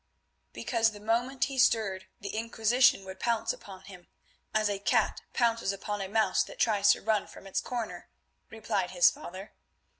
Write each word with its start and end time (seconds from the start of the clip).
"Because 0.51 0.93
the 0.93 0.99
moment 0.99 1.43
he 1.43 1.59
stirred 1.59 2.07
the 2.19 2.35
Inquisition 2.35 3.05
would 3.05 3.19
pounce 3.19 3.53
upon 3.53 3.83
him, 3.83 4.07
as 4.51 4.67
a 4.67 4.79
cat 4.79 5.21
pounces 5.33 5.71
upon 5.71 6.01
a 6.01 6.07
mouse 6.09 6.41
that 6.43 6.57
tries 6.57 6.93
to 6.93 7.03
run 7.03 7.27
from 7.27 7.45
its 7.45 7.61
corner," 7.61 8.09
replied 8.49 8.89
his 8.89 9.11
father. 9.11 9.53